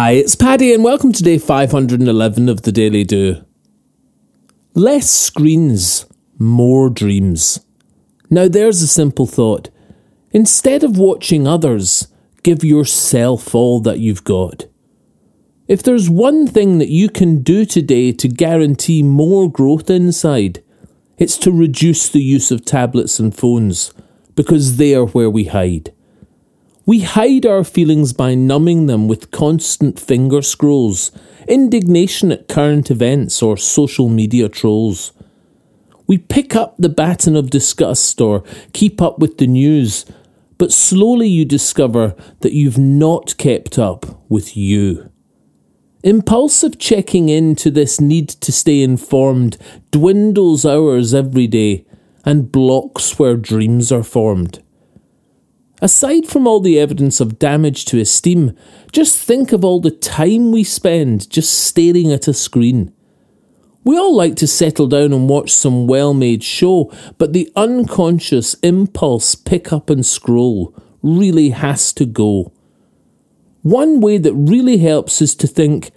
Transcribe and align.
Hi, 0.00 0.12
it's 0.12 0.36
Paddy, 0.36 0.72
and 0.72 0.84
welcome 0.84 1.12
to 1.12 1.24
day 1.24 1.38
511 1.38 2.48
of 2.48 2.62
the 2.62 2.70
Daily 2.70 3.02
Do. 3.02 3.44
Less 4.72 5.10
screens, 5.10 6.06
more 6.38 6.88
dreams. 6.88 7.66
Now, 8.30 8.46
there's 8.46 8.80
a 8.80 8.86
simple 8.86 9.26
thought. 9.26 9.70
Instead 10.30 10.84
of 10.84 10.98
watching 10.98 11.48
others, 11.48 12.06
give 12.44 12.62
yourself 12.62 13.56
all 13.56 13.80
that 13.80 13.98
you've 13.98 14.22
got. 14.22 14.66
If 15.66 15.82
there's 15.82 16.08
one 16.08 16.46
thing 16.46 16.78
that 16.78 16.90
you 16.90 17.08
can 17.08 17.42
do 17.42 17.64
today 17.64 18.12
to 18.12 18.28
guarantee 18.28 19.02
more 19.02 19.50
growth 19.50 19.90
inside, 19.90 20.62
it's 21.16 21.36
to 21.38 21.50
reduce 21.50 22.08
the 22.08 22.22
use 22.22 22.52
of 22.52 22.64
tablets 22.64 23.18
and 23.18 23.34
phones, 23.34 23.92
because 24.36 24.76
they 24.76 24.94
are 24.94 25.06
where 25.06 25.28
we 25.28 25.46
hide. 25.46 25.92
We 26.88 27.00
hide 27.00 27.44
our 27.44 27.64
feelings 27.64 28.14
by 28.14 28.34
numbing 28.34 28.86
them 28.86 29.08
with 29.08 29.30
constant 29.30 30.00
finger 30.00 30.40
scrolls, 30.40 31.12
indignation 31.46 32.32
at 32.32 32.48
current 32.48 32.90
events, 32.90 33.42
or 33.42 33.58
social 33.58 34.08
media 34.08 34.48
trolls. 34.48 35.12
We 36.06 36.16
pick 36.16 36.56
up 36.56 36.76
the 36.78 36.88
baton 36.88 37.36
of 37.36 37.50
disgust 37.50 38.22
or 38.22 38.42
keep 38.72 39.02
up 39.02 39.18
with 39.18 39.36
the 39.36 39.46
news, 39.46 40.06
but 40.56 40.72
slowly 40.72 41.28
you 41.28 41.44
discover 41.44 42.16
that 42.40 42.54
you've 42.54 42.78
not 42.78 43.36
kept 43.36 43.78
up 43.78 44.24
with 44.30 44.56
you. 44.56 45.10
Impulsive 46.02 46.78
checking 46.78 47.28
in 47.28 47.54
to 47.56 47.70
this 47.70 48.00
need 48.00 48.30
to 48.30 48.50
stay 48.50 48.80
informed 48.80 49.58
dwindles 49.90 50.64
hours 50.64 51.12
every 51.12 51.48
day 51.48 51.84
and 52.24 52.50
blocks 52.50 53.18
where 53.18 53.36
dreams 53.36 53.92
are 53.92 54.02
formed. 54.02 54.62
Aside 55.80 56.26
from 56.26 56.46
all 56.46 56.60
the 56.60 56.78
evidence 56.78 57.20
of 57.20 57.38
damage 57.38 57.84
to 57.86 58.00
esteem, 58.00 58.56
just 58.90 59.16
think 59.18 59.52
of 59.52 59.64
all 59.64 59.80
the 59.80 59.92
time 59.92 60.50
we 60.50 60.64
spend 60.64 61.30
just 61.30 61.52
staring 61.52 62.12
at 62.12 62.26
a 62.26 62.34
screen. 62.34 62.92
We 63.84 63.96
all 63.96 64.14
like 64.14 64.34
to 64.36 64.46
settle 64.46 64.88
down 64.88 65.12
and 65.12 65.28
watch 65.28 65.52
some 65.52 65.86
well 65.86 66.12
made 66.14 66.42
show, 66.42 66.92
but 67.16 67.32
the 67.32 67.50
unconscious 67.54 68.54
impulse 68.54 69.34
pick 69.34 69.72
up 69.72 69.88
and 69.88 70.04
scroll 70.04 70.74
really 71.00 71.50
has 71.50 71.92
to 71.94 72.04
go. 72.04 72.52
One 73.62 74.00
way 74.00 74.18
that 74.18 74.34
really 74.34 74.78
helps 74.78 75.22
is 75.22 75.34
to 75.36 75.46
think, 75.46 75.90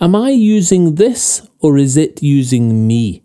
Am 0.00 0.14
I 0.14 0.30
using 0.30 0.96
this 0.96 1.46
or 1.60 1.78
is 1.78 1.96
it 1.96 2.22
using 2.22 2.86
me? 2.86 3.22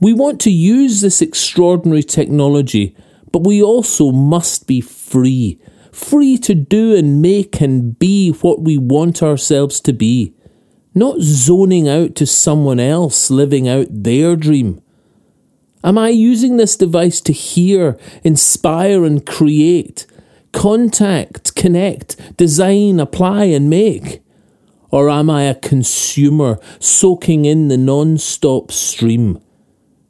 We 0.00 0.12
want 0.12 0.40
to 0.42 0.50
use 0.50 1.00
this 1.00 1.20
extraordinary 1.20 2.02
technology 2.02 2.96
but 3.36 3.44
we 3.44 3.62
also 3.62 4.12
must 4.12 4.66
be 4.66 4.80
free. 4.80 5.60
Free 5.92 6.38
to 6.38 6.54
do 6.54 6.96
and 6.96 7.20
make 7.20 7.60
and 7.60 7.98
be 7.98 8.30
what 8.30 8.62
we 8.62 8.78
want 8.78 9.22
ourselves 9.22 9.78
to 9.80 9.92
be. 9.92 10.32
Not 10.94 11.20
zoning 11.20 11.86
out 11.86 12.14
to 12.14 12.24
someone 12.24 12.80
else 12.80 13.30
living 13.30 13.68
out 13.68 13.88
their 13.90 14.36
dream. 14.36 14.80
Am 15.84 15.98
I 15.98 16.08
using 16.08 16.56
this 16.56 16.76
device 16.76 17.20
to 17.20 17.34
hear, 17.34 17.98
inspire, 18.24 19.04
and 19.04 19.26
create? 19.26 20.06
Contact, 20.52 21.54
connect, 21.54 22.38
design, 22.38 22.98
apply, 22.98 23.44
and 23.44 23.68
make? 23.68 24.22
Or 24.90 25.10
am 25.10 25.28
I 25.28 25.42
a 25.42 25.54
consumer 25.54 26.58
soaking 26.80 27.44
in 27.44 27.68
the 27.68 27.76
non 27.76 28.16
stop 28.16 28.72
stream? 28.72 29.42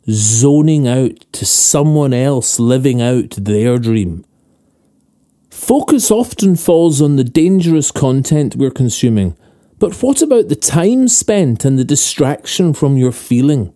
Zoning 0.09 0.87
out 0.87 1.25
to 1.33 1.45
someone 1.45 2.13
else 2.13 2.61
living 2.61 3.03
out 3.03 3.31
their 3.31 3.79
dream. 3.79 4.25
Focus 5.51 6.11
often 6.11 6.55
falls 6.55 7.03
on 7.03 7.17
the 7.17 7.25
dangerous 7.25 7.91
content 7.91 8.57
we're 8.57 8.71
consuming, 8.71 9.37
but 9.79 10.03
what 10.03 10.23
about 10.23 10.49
the 10.49 10.57
time 10.57 11.09
spent 11.09 11.65
and 11.65 11.79
the 11.79 11.85
distraction 11.85 12.73
from 12.73 12.97
your 12.97 13.13
feeling? 13.13 13.75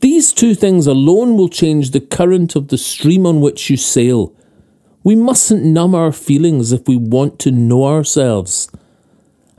These 0.00 0.32
two 0.32 0.54
things 0.54 0.86
alone 0.86 1.36
will 1.36 1.48
change 1.48 1.90
the 1.90 2.00
current 2.00 2.56
of 2.56 2.68
the 2.68 2.78
stream 2.78 3.26
on 3.26 3.40
which 3.40 3.70
you 3.70 3.76
sail. 3.76 4.34
We 5.02 5.14
mustn't 5.14 5.64
numb 5.64 5.94
our 5.94 6.12
feelings 6.12 6.72
if 6.72 6.86
we 6.86 6.96
want 6.96 7.38
to 7.40 7.50
know 7.50 7.86
ourselves 7.86 8.68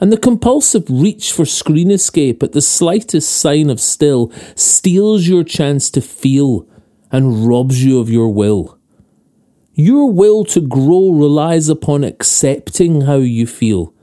and 0.01 0.11
the 0.11 0.17
compulsive 0.17 0.83
reach 0.89 1.31
for 1.31 1.45
screen 1.45 1.91
escape 1.91 2.41
at 2.41 2.53
the 2.53 2.61
slightest 2.61 3.29
sign 3.29 3.69
of 3.69 3.79
still 3.79 4.31
steals 4.55 5.27
your 5.27 5.43
chance 5.43 5.91
to 5.91 6.01
feel 6.01 6.67
and 7.11 7.47
robs 7.47 7.85
you 7.85 7.99
of 7.99 8.09
your 8.09 8.29
will. 8.29 8.79
Your 9.75 10.11
will 10.11 10.43
to 10.45 10.59
grow 10.59 11.11
relies 11.11 11.69
upon 11.69 12.03
accepting 12.03 13.01
how 13.01 13.17
you 13.17 13.45
feel, 13.45 13.93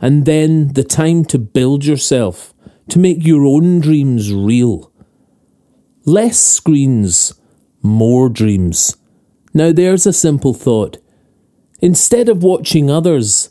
and 0.00 0.24
then 0.24 0.72
the 0.72 0.82
time 0.82 1.24
to 1.26 1.38
build 1.38 1.84
yourself, 1.84 2.54
to 2.88 2.98
make 2.98 3.24
your 3.24 3.44
own 3.44 3.80
dreams 3.80 4.32
real. 4.32 4.90
Less 6.06 6.38
screens, 6.38 7.34
more 7.82 8.28
dreams. 8.28 8.96
Now 9.52 9.70
there's 9.70 10.06
a 10.06 10.12
simple 10.12 10.54
thought. 10.54 10.98
Instead 11.80 12.28
of 12.28 12.42
watching 12.42 12.90
others, 12.90 13.50